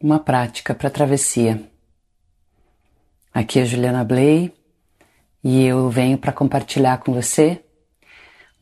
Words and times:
uma 0.00 0.18
prática 0.18 0.74
para 0.74 0.88
travessia. 0.88 1.62
Aqui 3.32 3.58
é 3.58 3.66
Juliana 3.66 4.02
Bley 4.02 4.52
e 5.44 5.64
eu 5.64 5.90
venho 5.90 6.16
para 6.16 6.32
compartilhar 6.32 6.98
com 6.98 7.12
você 7.12 7.62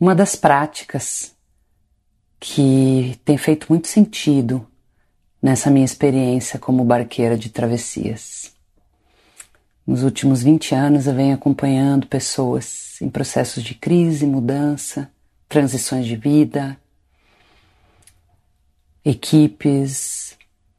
uma 0.01 0.14
das 0.14 0.35
práticas 0.35 1.35
que 2.40 3.21
tem 3.24 3.38
feito 3.38 3.66
muito 3.71 3.87
sentido 3.87 4.66
nessa 5.40 5.71
minha 5.71 5.85
experiência 5.85 6.59
como 6.59 6.85
barqueira 6.85 7.39
de 7.39 7.51
travessias. 7.51 8.53
Nos 9.87 10.03
últimos 10.03 10.43
20 10.43 10.75
anos 10.75 11.07
eu 11.07 11.15
venho 11.15 11.35
acompanhando 11.35 12.09
pessoas 12.09 13.01
em 13.01 13.09
processos 13.09 13.63
de 13.63 13.75
crise, 13.75 14.27
mudança, 14.27 15.11
transições 15.49 16.05
de 16.05 16.16
vida, 16.16 16.77
equipes, 19.05 20.38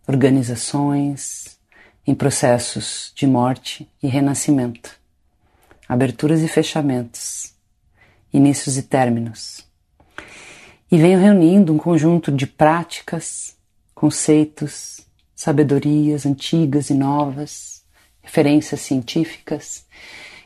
organizações 0.10 1.60
em 2.06 2.16
processos 2.16 3.14
de 3.16 3.28
morte 3.28 3.88
e 4.02 4.08
renascimento, 4.08 5.00
aberturas 5.88 6.42
e 6.42 6.48
fechamentos, 6.48 7.54
inícios 8.34 8.76
e 8.76 8.82
términos. 8.82 9.64
E 10.92 10.98
venho 10.98 11.20
reunindo 11.20 11.72
um 11.72 11.78
conjunto 11.78 12.32
de 12.32 12.48
práticas, 12.48 13.56
conceitos, 13.94 15.02
sabedorias 15.36 16.26
antigas 16.26 16.90
e 16.90 16.96
novas, 16.96 17.84
referências 18.20 18.82
científicas 18.82 19.86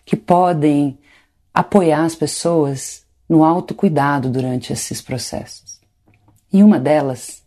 que 0.04 0.18
podem 0.18 1.00
apoiar 1.54 2.04
as 2.04 2.16
pessoas 2.16 3.06
no 3.30 3.46
autocuidado 3.46 4.30
durante 4.30 4.74
esses 4.74 5.02
processos. 5.02 5.80
E 6.52 6.62
uma 6.62 6.78
delas 6.78 7.43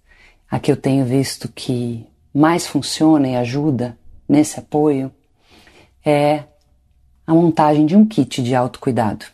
a 0.50 0.58
que 0.58 0.70
eu 0.70 0.76
tenho 0.76 1.04
visto 1.04 1.48
que 1.48 2.06
mais 2.32 2.66
funciona 2.66 3.28
e 3.28 3.36
ajuda 3.36 3.96
nesse 4.28 4.58
apoio 4.58 5.10
é 6.04 6.44
a 7.26 7.34
montagem 7.34 7.84
de 7.86 7.96
um 7.96 8.06
kit 8.06 8.42
de 8.42 8.54
autocuidado 8.54 9.26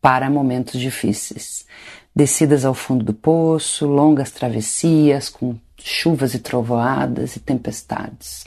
para 0.00 0.28
momentos 0.28 0.78
difíceis. 0.78 1.66
Descidas 2.14 2.64
ao 2.64 2.74
fundo 2.74 3.04
do 3.04 3.14
poço, 3.14 3.86
longas 3.86 4.30
travessias 4.30 5.28
com 5.28 5.56
chuvas 5.78 6.34
e 6.34 6.38
trovoadas 6.38 7.36
e 7.36 7.40
tempestades. 7.40 8.46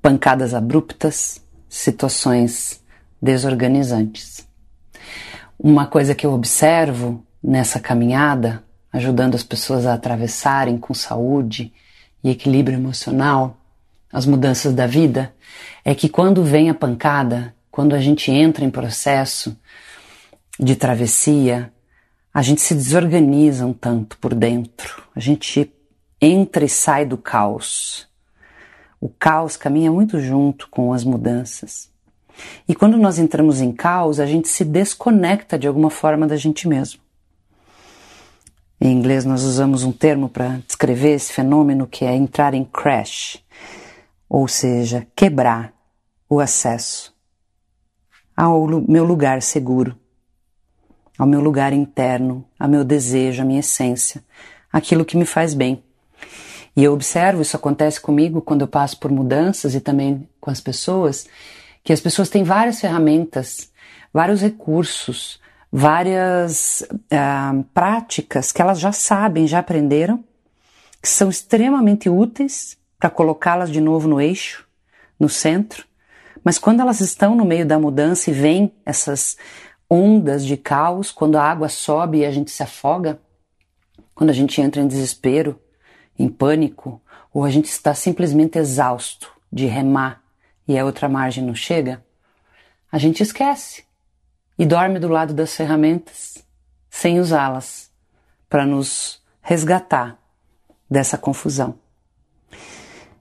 Pancadas 0.00 0.54
abruptas, 0.54 1.40
situações 1.68 2.82
desorganizantes. 3.20 4.46
Uma 5.58 5.86
coisa 5.86 6.14
que 6.14 6.26
eu 6.26 6.32
observo 6.32 7.24
nessa 7.42 7.80
caminhada 7.80 8.62
ajudando 8.96 9.34
as 9.34 9.42
pessoas 9.42 9.86
a 9.86 9.94
atravessarem 9.94 10.78
com 10.78 10.94
saúde 10.94 11.72
e 12.24 12.30
equilíbrio 12.30 12.76
emocional 12.76 13.56
as 14.12 14.24
mudanças 14.24 14.72
da 14.72 14.86
vida, 14.86 15.34
é 15.84 15.94
que 15.94 16.08
quando 16.08 16.42
vem 16.42 16.70
a 16.70 16.74
pancada, 16.74 17.54
quando 17.70 17.94
a 17.94 18.00
gente 18.00 18.30
entra 18.30 18.64
em 18.64 18.70
processo 18.70 19.54
de 20.58 20.74
travessia, 20.74 21.70
a 22.32 22.40
gente 22.40 22.62
se 22.62 22.74
desorganiza 22.74 23.66
um 23.66 23.74
tanto 23.74 24.16
por 24.18 24.34
dentro, 24.34 25.02
a 25.14 25.20
gente 25.20 25.70
entra 26.20 26.64
e 26.64 26.68
sai 26.68 27.04
do 27.04 27.18
caos. 27.18 28.08
O 28.98 29.08
caos 29.10 29.56
caminha 29.56 29.92
muito 29.92 30.18
junto 30.18 30.68
com 30.70 30.94
as 30.94 31.04
mudanças. 31.04 31.90
E 32.66 32.74
quando 32.74 32.96
nós 32.96 33.18
entramos 33.18 33.60
em 33.60 33.72
caos, 33.72 34.18
a 34.18 34.26
gente 34.26 34.48
se 34.48 34.64
desconecta 34.64 35.58
de 35.58 35.66
alguma 35.66 35.90
forma 35.90 36.26
da 36.26 36.36
gente 36.36 36.66
mesmo. 36.66 37.00
Em 38.86 38.92
inglês, 38.92 39.24
nós 39.24 39.42
usamos 39.42 39.82
um 39.82 39.90
termo 39.90 40.28
para 40.28 40.60
descrever 40.64 41.14
esse 41.14 41.32
fenômeno 41.32 41.88
que 41.88 42.04
é 42.04 42.14
entrar 42.14 42.54
em 42.54 42.64
crash, 42.64 43.42
ou 44.28 44.46
seja, 44.46 45.04
quebrar 45.16 45.72
o 46.30 46.38
acesso 46.38 47.12
ao 48.36 48.64
meu 48.88 49.04
lugar 49.04 49.42
seguro, 49.42 49.98
ao 51.18 51.26
meu 51.26 51.40
lugar 51.40 51.72
interno, 51.72 52.44
ao 52.56 52.68
meu 52.68 52.84
desejo, 52.84 53.42
à 53.42 53.44
minha 53.44 53.58
essência, 53.58 54.22
aquilo 54.72 55.04
que 55.04 55.16
me 55.16 55.26
faz 55.26 55.52
bem. 55.52 55.82
E 56.76 56.84
eu 56.84 56.92
observo, 56.92 57.42
isso 57.42 57.56
acontece 57.56 58.00
comigo 58.00 58.40
quando 58.40 58.60
eu 58.60 58.68
passo 58.68 59.00
por 59.00 59.10
mudanças 59.10 59.74
e 59.74 59.80
também 59.80 60.28
com 60.40 60.48
as 60.48 60.60
pessoas, 60.60 61.26
que 61.82 61.92
as 61.92 61.98
pessoas 61.98 62.28
têm 62.28 62.44
várias 62.44 62.80
ferramentas, 62.80 63.68
vários 64.12 64.40
recursos, 64.42 65.40
várias 65.78 66.80
uh, 66.80 67.62
práticas 67.74 68.50
que 68.50 68.62
elas 68.62 68.80
já 68.80 68.92
sabem, 68.92 69.46
já 69.46 69.58
aprenderam, 69.58 70.24
que 71.02 71.08
são 71.08 71.28
extremamente 71.28 72.08
úteis 72.08 72.78
para 72.98 73.10
colocá-las 73.10 73.70
de 73.70 73.78
novo 73.78 74.08
no 74.08 74.18
eixo, 74.18 74.66
no 75.20 75.28
centro, 75.28 75.84
mas 76.42 76.58
quando 76.58 76.80
elas 76.80 77.00
estão 77.00 77.36
no 77.36 77.44
meio 77.44 77.66
da 77.66 77.78
mudança 77.78 78.30
e 78.30 78.32
vêm 78.32 78.72
essas 78.86 79.36
ondas 79.88 80.46
de 80.46 80.56
caos, 80.56 81.10
quando 81.10 81.36
a 81.36 81.42
água 81.42 81.68
sobe 81.68 82.20
e 82.20 82.24
a 82.24 82.30
gente 82.30 82.50
se 82.50 82.62
afoga, 82.62 83.20
quando 84.14 84.30
a 84.30 84.32
gente 84.32 84.58
entra 84.62 84.80
em 84.80 84.88
desespero, 84.88 85.60
em 86.18 86.26
pânico, 86.26 87.02
ou 87.34 87.44
a 87.44 87.50
gente 87.50 87.66
está 87.66 87.92
simplesmente 87.92 88.58
exausto 88.58 89.30
de 89.52 89.66
remar 89.66 90.22
e 90.66 90.78
a 90.78 90.86
outra 90.86 91.06
margem 91.06 91.44
não 91.44 91.54
chega, 91.54 92.02
a 92.90 92.96
gente 92.96 93.22
esquece 93.22 93.84
e 94.58 94.64
dorme 94.64 94.98
do 94.98 95.08
lado 95.08 95.34
das 95.34 95.54
ferramentas 95.54 96.44
sem 96.90 97.20
usá-las 97.20 97.90
para 98.48 98.64
nos 98.64 99.20
resgatar 99.42 100.18
dessa 100.90 101.18
confusão. 101.18 101.74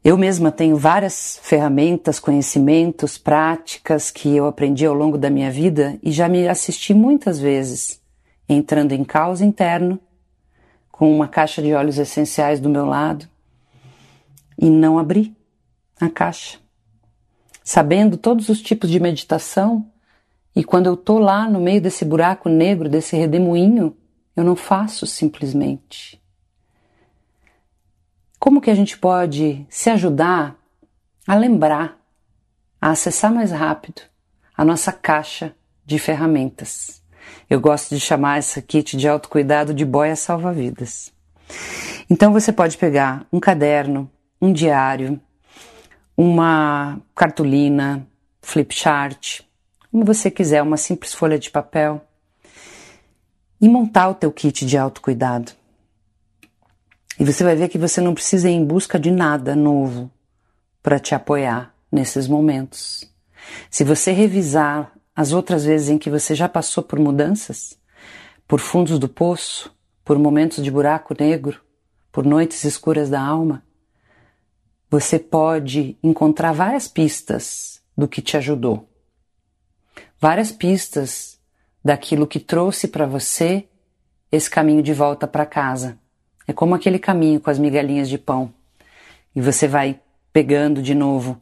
Eu 0.04 0.18
mesma 0.18 0.52
tenho 0.52 0.78
várias 0.78 1.40
ferramentas, 1.42 2.20
conhecimentos, 2.20 3.18
práticas 3.18 4.12
que 4.12 4.36
eu 4.36 4.46
aprendi 4.46 4.86
ao 4.86 4.94
longo 4.94 5.18
da 5.18 5.32
minha 5.32 5.50
vida 5.50 5.98
e 6.04 6.12
já 6.12 6.30
me 6.30 6.48
assisti 6.48 6.94
muitas 6.94 7.40
vezes 7.40 8.00
entrando 8.48 8.92
em 8.92 9.04
caos 9.04 9.42
interno, 9.42 10.00
com 10.92 11.14
uma 11.14 11.28
caixa 11.28 11.62
de 11.62 11.74
óleos 11.74 11.98
essenciais 11.98 12.60
do 12.60 12.70
meu 12.70 12.86
lado 12.86 13.28
e 14.58 14.70
não 14.70 14.98
abri 14.98 15.36
a 16.00 16.08
caixa. 16.08 16.60
Sabendo 17.64 18.16
todos 18.16 18.48
os 18.48 18.62
tipos 18.62 18.90
de 18.90 19.00
meditação, 19.00 19.92
e 20.56 20.64
quando 20.64 20.88
eu 20.88 20.96
tô 20.96 21.20
lá 21.20 21.50
no 21.50 21.60
meio 21.60 21.82
desse 21.82 22.06
buraco 22.06 22.48
negro, 22.48 22.88
desse 22.88 23.16
redemoinho, 23.18 23.96
eu 24.36 24.44
não 24.44 24.56
faço 24.56 25.06
simplesmente. 25.06 26.22
Como 28.40 28.62
que 28.62 28.70
a 28.70 28.76
gente 28.76 28.98
pode 28.98 29.66
se 29.70 29.90
ajudar 29.90 30.56
a 31.28 31.36
lembrar, 31.36 32.00
a 32.80 32.92
acessar 32.92 33.34
mais 33.34 33.52
rápido 33.52 34.02
a 34.56 34.64
nossa 34.64 34.94
caixa 34.94 35.54
de 35.86 36.00
ferramentas? 36.00 37.04
Eu 37.50 37.60
gosto 37.60 37.94
de 37.94 38.00
chamar 38.00 38.38
essa 38.38 38.62
kit 38.62 38.96
de 38.96 39.08
autocuidado 39.08 39.74
de 39.74 39.84
boia 39.84 40.16
salva-vidas. 40.16 41.12
Então 42.10 42.32
você 42.32 42.54
pode 42.54 42.78
pegar 42.78 43.26
um 43.32 43.40
caderno, 43.40 44.10
um 44.42 44.54
diário, 44.54 45.20
uma 46.16 47.00
cartolina, 47.14 48.08
flip 48.42 48.74
chart, 48.74 49.42
como 49.96 50.04
você 50.04 50.30
quiser, 50.30 50.62
uma 50.62 50.76
simples 50.76 51.14
folha 51.14 51.40
de 51.40 51.50
papel 51.50 52.06
e 53.62 53.70
montar 53.70 54.10
o 54.10 54.14
teu 54.14 54.30
kit 54.30 54.66
de 54.66 54.78
autocuidado. 54.78 55.54
E 57.18 57.24
você 57.24 57.46
vai 57.46 57.56
ver 57.56 57.70
que 57.70 57.78
você 57.78 58.02
não 58.02 58.14
precisa 58.14 58.50
ir 58.50 58.56
em 58.56 58.66
busca 58.66 59.00
de 59.00 59.10
nada 59.10 59.56
novo 59.56 60.12
para 60.84 61.00
te 61.00 61.16
apoiar 61.16 61.74
nesses 61.90 62.28
momentos. 62.28 63.10
Se 63.70 63.86
você 63.86 64.12
revisar 64.12 64.92
as 65.16 65.32
outras 65.32 65.64
vezes 65.64 65.88
em 65.88 65.98
que 65.98 66.10
você 66.10 66.36
já 66.36 66.50
passou 66.50 66.84
por 66.84 67.00
mudanças, 67.00 67.80
por 68.46 68.60
fundos 68.60 69.00
do 69.00 69.08
poço, 69.08 69.74
por 70.04 70.20
momentos 70.20 70.62
de 70.62 70.70
buraco 70.70 71.16
negro, 71.18 71.62
por 72.12 72.26
noites 72.26 72.66
escuras 72.66 73.10
da 73.10 73.22
alma, 73.22 73.64
você 74.92 75.18
pode 75.18 75.98
encontrar 76.04 76.52
várias 76.52 76.86
pistas 76.86 77.82
do 77.98 78.10
que 78.10 78.22
te 78.22 78.36
ajudou 78.36 78.90
várias 80.26 80.52
pistas 80.52 81.40
daquilo 81.84 82.26
que 82.26 82.40
trouxe 82.40 82.88
para 82.88 83.06
você 83.06 83.68
esse 84.32 84.50
caminho 84.50 84.82
de 84.82 84.92
volta 84.92 85.28
para 85.28 85.46
casa. 85.46 86.00
É 86.48 86.52
como 86.52 86.74
aquele 86.74 86.98
caminho 86.98 87.40
com 87.40 87.52
as 87.52 87.60
migalhinhas 87.60 88.10
de 88.10 88.18
pão. 88.18 88.52
E 89.36 89.40
você 89.40 89.68
vai 89.68 90.00
pegando 90.34 90.82
de 90.82 90.96
novo 90.96 91.40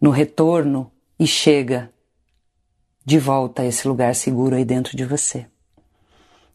no 0.00 0.10
retorno 0.10 0.92
e 1.18 1.26
chega 1.26 1.90
de 3.04 3.18
volta 3.18 3.62
a 3.62 3.66
esse 3.66 3.88
lugar 3.88 4.14
seguro 4.14 4.54
aí 4.54 4.64
dentro 4.64 4.96
de 4.96 5.04
você. 5.04 5.48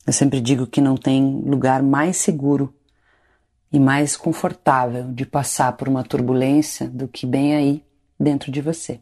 Eu 0.08 0.14
sempre 0.14 0.40
digo 0.40 0.66
que 0.66 0.80
não 0.80 0.96
tem 0.96 1.42
lugar 1.42 1.84
mais 1.84 2.16
seguro 2.16 2.74
e 3.70 3.82
mais 3.82 4.16
confortável 4.16 5.12
de 5.12 5.26
passar 5.26 5.74
por 5.74 5.90
uma 5.90 6.06
turbulência 6.06 6.88
do 6.88 7.06
que 7.06 7.26
bem 7.26 7.54
aí 7.54 7.84
dentro 8.18 8.50
de 8.50 8.62
você. 8.62 9.02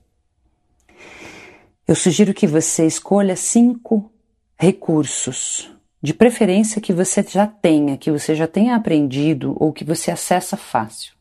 Eu 1.88 1.96
sugiro 1.96 2.34
que 2.34 2.46
você 2.46 2.86
escolha 2.86 3.34
cinco 3.38 4.12
recursos, 4.60 5.72
de 6.04 6.14
preferência 6.14 6.82
que 6.82 6.92
você 6.92 7.24
já 7.24 7.48
tenha, 7.48 7.98
que 7.98 8.12
você 8.12 8.36
já 8.36 8.46
tenha 8.46 8.76
aprendido 8.76 9.56
ou 9.58 9.72
que 9.72 9.86
você 9.86 10.12
acessa 10.12 10.58
fácil. 10.58 11.14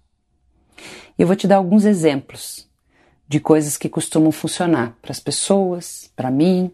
Eu 1.16 1.28
vou 1.28 1.36
te 1.36 1.46
dar 1.46 1.58
alguns 1.58 1.84
exemplos 1.84 2.68
de 3.28 3.38
coisas 3.38 3.76
que 3.76 3.88
costumam 3.88 4.32
funcionar 4.32 4.96
para 5.00 5.12
as 5.12 5.20
pessoas, 5.20 6.10
para 6.16 6.32
mim, 6.32 6.72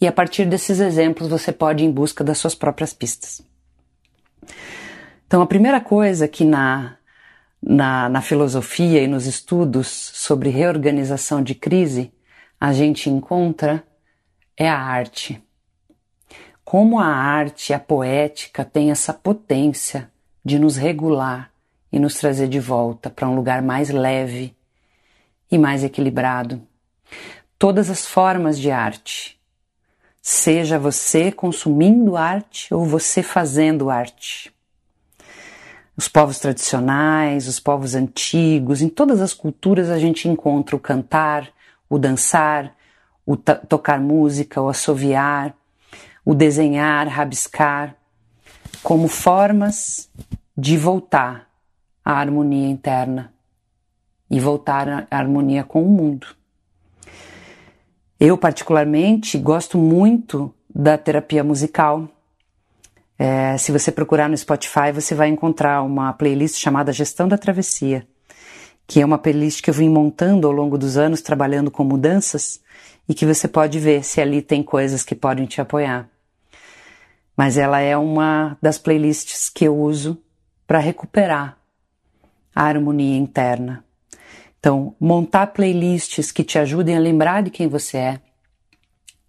e 0.00 0.08
a 0.08 0.12
partir 0.12 0.44
desses 0.44 0.80
exemplos 0.80 1.28
você 1.28 1.52
pode 1.52 1.84
ir 1.84 1.86
em 1.86 1.92
busca 1.92 2.24
das 2.24 2.36
suas 2.36 2.56
próprias 2.56 2.92
pistas. 2.92 3.42
Então, 5.28 5.40
a 5.40 5.46
primeira 5.46 5.80
coisa 5.80 6.26
que 6.26 6.44
na, 6.44 6.96
na, 7.62 8.08
na 8.08 8.22
filosofia 8.22 9.00
e 9.00 9.06
nos 9.06 9.26
estudos 9.26 9.86
sobre 9.86 10.50
reorganização 10.50 11.40
de 11.40 11.54
crise 11.54 12.12
a 12.60 12.74
gente 12.74 13.08
encontra 13.08 13.82
é 14.54 14.68
a 14.68 14.78
arte. 14.78 15.42
Como 16.62 17.00
a 17.00 17.06
arte, 17.06 17.72
a 17.72 17.78
poética 17.78 18.66
tem 18.66 18.90
essa 18.90 19.14
potência 19.14 20.10
de 20.44 20.58
nos 20.58 20.76
regular 20.76 21.50
e 21.90 21.98
nos 21.98 22.14
trazer 22.16 22.48
de 22.48 22.60
volta 22.60 23.08
para 23.08 23.26
um 23.26 23.34
lugar 23.34 23.62
mais 23.62 23.88
leve 23.88 24.54
e 25.50 25.56
mais 25.56 25.82
equilibrado. 25.82 26.60
Todas 27.58 27.88
as 27.88 28.06
formas 28.06 28.58
de 28.58 28.70
arte, 28.70 29.40
seja 30.20 30.78
você 30.78 31.32
consumindo 31.32 32.14
arte 32.14 32.72
ou 32.74 32.84
você 32.84 33.22
fazendo 33.22 33.88
arte. 33.88 34.52
Os 35.96 36.08
povos 36.08 36.38
tradicionais, 36.38 37.48
os 37.48 37.58
povos 37.58 37.94
antigos, 37.94 38.82
em 38.82 38.88
todas 38.88 39.20
as 39.20 39.32
culturas 39.32 39.88
a 39.88 39.98
gente 39.98 40.28
encontra 40.28 40.76
o 40.76 40.80
cantar, 40.80 41.50
o 41.90 41.98
dançar, 41.98 42.74
o 43.26 43.36
tocar 43.36 44.00
música, 44.00 44.62
o 44.62 44.68
assoviar, 44.68 45.54
o 46.24 46.34
desenhar, 46.34 47.08
rabiscar, 47.08 47.96
como 48.82 49.08
formas 49.08 50.08
de 50.56 50.76
voltar 50.76 51.50
à 52.04 52.12
harmonia 52.12 52.68
interna 52.68 53.32
e 54.30 54.38
voltar 54.38 55.08
à 55.10 55.18
harmonia 55.18 55.64
com 55.64 55.82
o 55.82 55.88
mundo. 55.88 56.28
Eu, 58.18 58.38
particularmente, 58.38 59.36
gosto 59.38 59.76
muito 59.76 60.54
da 60.72 60.96
terapia 60.96 61.42
musical. 61.42 62.08
É, 63.18 63.56
se 63.58 63.72
você 63.72 63.90
procurar 63.90 64.28
no 64.28 64.36
Spotify, 64.36 64.92
você 64.92 65.14
vai 65.14 65.28
encontrar 65.28 65.82
uma 65.82 66.12
playlist 66.12 66.56
chamada 66.58 66.92
Gestão 66.92 67.26
da 67.26 67.36
Travessia, 67.36 68.06
que 68.90 69.00
é 69.00 69.04
uma 69.04 69.18
playlist 69.18 69.62
que 69.62 69.70
eu 69.70 69.74
vim 69.74 69.88
montando 69.88 70.48
ao 70.48 70.52
longo 70.52 70.76
dos 70.76 70.96
anos, 70.96 71.22
trabalhando 71.22 71.70
com 71.70 71.84
mudanças, 71.84 72.60
e 73.08 73.14
que 73.14 73.24
você 73.24 73.46
pode 73.46 73.78
ver 73.78 74.02
se 74.02 74.20
ali 74.20 74.42
tem 74.42 74.64
coisas 74.64 75.04
que 75.04 75.14
podem 75.14 75.46
te 75.46 75.60
apoiar. 75.60 76.08
Mas 77.36 77.56
ela 77.56 77.78
é 77.78 77.96
uma 77.96 78.58
das 78.60 78.78
playlists 78.78 79.48
que 79.48 79.64
eu 79.64 79.78
uso 79.78 80.20
para 80.66 80.80
recuperar 80.80 81.56
a 82.52 82.64
harmonia 82.64 83.16
interna. 83.16 83.84
Então, 84.58 84.92
montar 84.98 85.46
playlists 85.46 86.32
que 86.32 86.42
te 86.42 86.58
ajudem 86.58 86.96
a 86.96 87.00
lembrar 87.00 87.44
de 87.44 87.50
quem 87.50 87.68
você 87.68 87.96
é, 87.96 88.20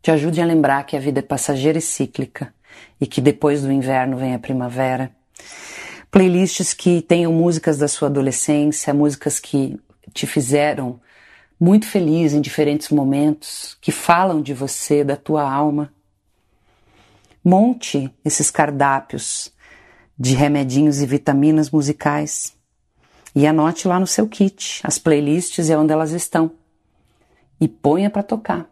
te 0.01 0.09
ajudem 0.09 0.43
a 0.43 0.47
lembrar 0.47 0.87
que 0.87 0.97
a 0.97 0.99
vida 0.99 1.19
é 1.19 1.21
passageira 1.21 1.77
e 1.77 1.81
cíclica 1.81 2.51
e 2.99 3.05
que 3.05 3.21
depois 3.21 3.61
do 3.61 3.71
inverno 3.71 4.17
vem 4.17 4.33
a 4.33 4.39
primavera. 4.39 5.11
Playlists 6.11 6.73
que 6.73 7.01
tenham 7.01 7.31
músicas 7.31 7.77
da 7.77 7.87
sua 7.87 8.09
adolescência, 8.09 8.93
músicas 8.93 9.39
que 9.39 9.79
te 10.13 10.27
fizeram 10.27 10.99
muito 11.57 11.87
feliz 11.87 12.33
em 12.33 12.41
diferentes 12.41 12.89
momentos, 12.89 13.77
que 13.79 13.93
falam 13.93 14.41
de 14.41 14.53
você, 14.53 15.05
da 15.05 15.15
tua 15.15 15.49
alma. 15.49 15.93
Monte 17.41 18.13
esses 18.25 18.51
cardápios 18.51 19.53
de 20.19 20.35
remedinhos 20.35 21.01
e 21.01 21.05
vitaminas 21.05 21.71
musicais 21.71 22.53
e 23.33 23.47
anote 23.47 23.87
lá 23.87 23.97
no 23.99 24.05
seu 24.05 24.27
kit 24.27 24.81
as 24.83 24.99
playlists 24.99 25.69
e 25.69 25.75
onde 25.75 25.93
elas 25.93 26.11
estão 26.11 26.51
e 27.59 27.69
ponha 27.69 28.09
para 28.09 28.21
tocar. 28.21 28.69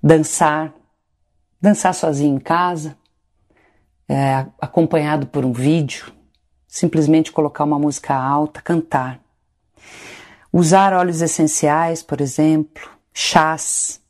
Dançar, 0.00 0.72
dançar 1.60 1.94
sozinho 1.94 2.36
em 2.36 2.40
casa, 2.40 2.96
é, 4.12 4.46
acompanhado 4.60 5.26
por 5.26 5.42
um 5.42 5.52
vídeo, 5.54 6.12
simplesmente 6.68 7.32
colocar 7.32 7.64
uma 7.64 7.78
música 7.78 8.14
alta, 8.14 8.60
cantar. 8.60 9.18
Usar 10.52 10.92
óleos 10.92 11.22
essenciais, 11.22 12.02
por 12.02 12.20
exemplo, 12.20 12.90
chás. 13.14 14.02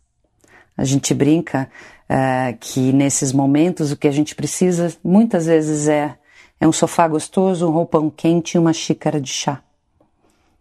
A 0.76 0.82
gente 0.82 1.14
brinca 1.14 1.70
uh, 2.10 2.58
que 2.58 2.92
nesses 2.92 3.32
momentos 3.32 3.92
o 3.92 3.96
que 3.96 4.08
a 4.08 4.10
gente 4.10 4.34
precisa 4.34 4.92
muitas 5.04 5.46
vezes 5.46 5.86
é, 5.86 6.18
é 6.58 6.66
um 6.66 6.72
sofá 6.72 7.06
gostoso, 7.06 7.68
um 7.68 7.70
roupão 7.70 8.10
quente 8.10 8.56
e 8.56 8.58
uma 8.58 8.72
xícara 8.72 9.20
de 9.20 9.30
chá. 9.30 9.62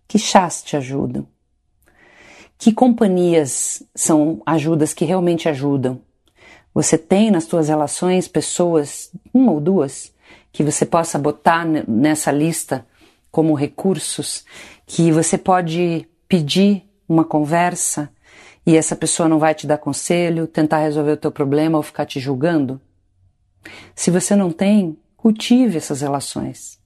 Que 0.08 0.20
chás 0.20 0.62
te 0.62 0.78
ajudam? 0.78 1.26
Que 2.60 2.72
companhias 2.72 3.82
são 3.96 4.40
ajudas 4.46 4.94
que 4.94 5.04
realmente 5.04 5.50
ajudam? 5.50 6.00
Você 6.74 6.98
tem 6.98 7.30
nas 7.30 7.44
suas 7.46 7.68
relações 7.68 8.28
pessoas, 8.28 9.12
uma 9.34 9.52
ou 9.52 9.60
duas, 9.60 10.14
que 10.52 10.64
você 10.64 10.86
possa 10.86 11.20
botar 11.20 11.66
nessa 11.66 12.32
lista 12.32 12.86
como 13.30 13.54
recursos, 13.54 14.46
que 14.86 15.12
você 15.12 15.38
pode 15.38 16.08
pedir 16.28 16.84
uma 17.08 17.26
conversa, 17.26 18.10
e 18.66 18.78
essa 18.78 18.96
pessoa 18.96 19.28
não 19.28 19.40
vai 19.40 19.56
te 19.56 19.66
dar 19.66 19.78
conselho, 19.78 20.48
tentar 20.48 20.80
resolver 20.80 21.14
o 21.14 21.18
teu 21.18 21.32
problema 21.32 21.78
ou 21.78 21.84
ficar 21.84 22.06
te 22.06 22.20
julgando? 22.20 22.80
Se 23.96 24.12
você 24.12 24.36
não 24.36 24.52
tem, 24.52 24.98
cultive 25.18 25.78
essas 25.78 26.02
relações. 26.02 26.80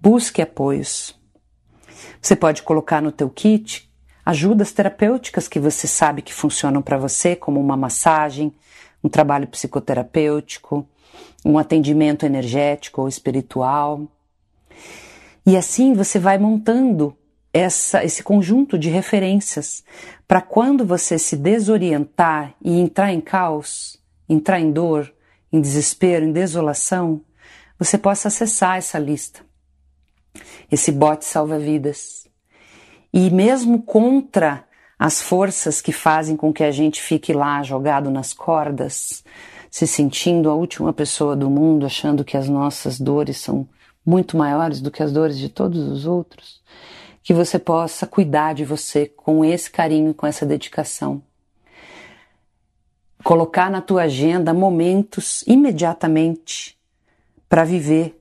Busque 0.00 0.40
apoios. 0.40 1.18
Você 2.20 2.36
pode 2.36 2.62
colocar 2.62 3.02
no 3.02 3.12
teu 3.12 3.28
kit 3.28 3.90
ajudas 4.24 4.72
terapêuticas 4.72 5.48
que 5.48 5.60
você 5.60 5.86
sabe 5.86 6.22
que 6.22 6.32
funcionam 6.32 6.80
para 6.80 6.96
você, 6.96 7.36
como 7.36 7.60
uma 7.60 7.76
massagem, 7.76 8.52
um 9.04 9.08
trabalho 9.08 9.46
psicoterapêutico, 9.46 10.88
um 11.44 11.58
atendimento 11.58 12.24
energético 12.24 13.02
ou 13.02 13.08
espiritual. 13.08 14.08
E 15.44 15.56
assim 15.58 15.92
você 15.92 16.18
vai 16.18 16.38
montando 16.38 17.14
essa, 17.52 18.02
esse 18.02 18.22
conjunto 18.22 18.78
de 18.78 18.88
referências 18.88 19.84
para 20.26 20.40
quando 20.40 20.86
você 20.86 21.18
se 21.18 21.36
desorientar 21.36 22.54
e 22.64 22.80
entrar 22.80 23.12
em 23.12 23.20
caos, 23.20 24.02
entrar 24.26 24.58
em 24.58 24.72
dor, 24.72 25.12
em 25.52 25.60
desespero, 25.60 26.24
em 26.24 26.32
desolação, 26.32 27.20
você 27.78 27.98
possa 27.98 28.28
acessar 28.28 28.78
essa 28.78 28.98
lista, 28.98 29.40
esse 30.72 30.90
bote 30.90 31.24
salva-vidas. 31.26 32.26
E 33.12 33.30
mesmo 33.30 33.82
contra 33.82 34.64
as 34.98 35.20
forças 35.20 35.80
que 35.80 35.92
fazem 35.92 36.36
com 36.36 36.52
que 36.52 36.62
a 36.62 36.70
gente 36.70 37.02
fique 37.02 37.32
lá 37.32 37.62
jogado 37.62 38.10
nas 38.10 38.32
cordas, 38.32 39.24
se 39.70 39.86
sentindo 39.86 40.48
a 40.48 40.54
última 40.54 40.92
pessoa 40.92 41.34
do 41.34 41.50
mundo, 41.50 41.84
achando 41.84 42.24
que 42.24 42.36
as 42.36 42.48
nossas 42.48 43.00
dores 43.00 43.38
são 43.38 43.68
muito 44.06 44.36
maiores 44.36 44.80
do 44.80 44.90
que 44.90 45.02
as 45.02 45.12
dores 45.12 45.38
de 45.38 45.48
todos 45.48 45.80
os 45.88 46.06
outros, 46.06 46.62
que 47.22 47.32
você 47.32 47.58
possa 47.58 48.06
cuidar 48.06 48.54
de 48.54 48.64
você 48.64 49.06
com 49.06 49.44
esse 49.44 49.70
carinho 49.70 50.10
e 50.10 50.14
com 50.14 50.26
essa 50.26 50.46
dedicação. 50.46 51.22
Colocar 53.22 53.70
na 53.70 53.80
tua 53.80 54.02
agenda 54.02 54.52
momentos 54.52 55.42
imediatamente 55.46 56.78
para 57.48 57.64
viver 57.64 58.20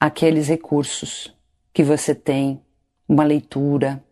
aqueles 0.00 0.48
recursos 0.48 1.34
que 1.72 1.82
você 1.82 2.14
tem, 2.14 2.60
uma 3.06 3.24
leitura, 3.24 4.02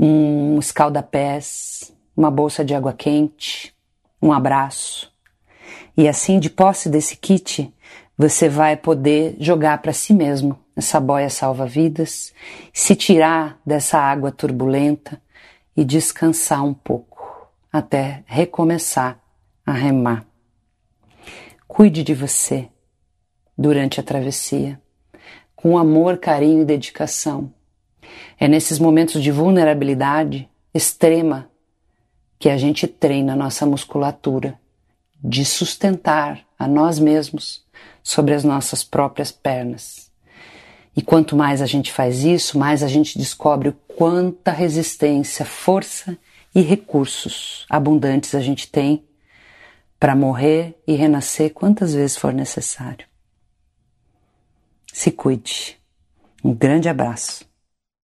um 0.00 0.60
escalda-pés, 0.60 1.92
uma 2.16 2.30
bolsa 2.30 2.64
de 2.64 2.72
água 2.72 2.92
quente, 2.92 3.74
um 4.22 4.32
abraço. 4.32 5.12
E 5.96 6.06
assim, 6.06 6.38
de 6.38 6.48
posse 6.48 6.88
desse 6.88 7.16
kit, 7.16 7.74
você 8.16 8.48
vai 8.48 8.76
poder 8.76 9.36
jogar 9.40 9.82
para 9.82 9.92
si 9.92 10.14
mesmo 10.14 10.56
essa 10.76 11.00
boia 11.00 11.28
salva-vidas, 11.28 12.32
se 12.72 12.94
tirar 12.94 13.60
dessa 13.66 13.98
água 13.98 14.30
turbulenta 14.30 15.20
e 15.76 15.84
descansar 15.84 16.64
um 16.64 16.74
pouco 16.74 17.50
até 17.72 18.22
recomeçar 18.26 19.18
a 19.66 19.72
remar. 19.72 20.24
Cuide 21.66 22.04
de 22.04 22.14
você 22.14 22.68
durante 23.56 23.98
a 23.98 24.02
travessia, 24.04 24.80
com 25.56 25.76
amor, 25.76 26.18
carinho 26.18 26.62
e 26.62 26.64
dedicação. 26.64 27.52
É 28.38 28.46
nesses 28.46 28.78
momentos 28.78 29.22
de 29.22 29.30
vulnerabilidade 29.30 30.48
extrema 30.72 31.50
que 32.38 32.48
a 32.48 32.56
gente 32.56 32.86
treina 32.86 33.32
a 33.32 33.36
nossa 33.36 33.66
musculatura 33.66 34.58
de 35.22 35.44
sustentar 35.44 36.40
a 36.58 36.68
nós 36.68 36.98
mesmos 36.98 37.64
sobre 38.02 38.34
as 38.34 38.44
nossas 38.44 38.84
próprias 38.84 39.32
pernas. 39.32 40.10
E 40.96 41.02
quanto 41.02 41.36
mais 41.36 41.60
a 41.62 41.66
gente 41.66 41.92
faz 41.92 42.24
isso, 42.24 42.58
mais 42.58 42.82
a 42.82 42.88
gente 42.88 43.18
descobre 43.18 43.76
quanta 43.96 44.50
resistência, 44.50 45.44
força 45.44 46.16
e 46.54 46.60
recursos 46.60 47.66
abundantes 47.68 48.34
a 48.34 48.40
gente 48.40 48.70
tem 48.70 49.04
para 49.98 50.14
morrer 50.14 50.80
e 50.86 50.94
renascer 50.94 51.52
quantas 51.52 51.94
vezes 51.94 52.16
for 52.16 52.32
necessário. 52.32 53.06
Se 54.92 55.10
cuide. 55.10 55.78
Um 56.42 56.54
grande 56.54 56.88
abraço. 56.88 57.47